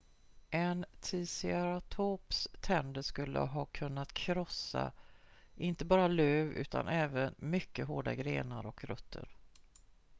en 0.51 0.85
ticeratops 1.01 2.47
tänder 2.59 3.01
skulle 3.01 3.39
ha 3.39 3.65
kunnat 3.65 4.13
krossa 4.13 4.91
inte 5.55 5.85
bara 5.85 6.07
löv 6.07 6.47
utan 6.47 6.87
även 6.87 7.35
mycket 7.37 7.87
hårda 7.87 8.15
grenar 8.15 8.65
och 8.65 8.83
rötter 8.83 9.27